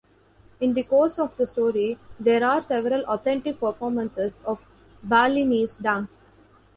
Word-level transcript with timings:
In 0.59 0.73
the 0.73 0.81
course 0.81 1.19
of 1.19 1.37
the 1.37 1.45
story 1.45 1.99
there 2.19 2.43
are 2.43 2.63
several 2.63 3.01
authentic 3.05 3.59
performances 3.59 4.39
of 4.47 4.65
Balinese 5.03 5.77
dance. 5.77 6.25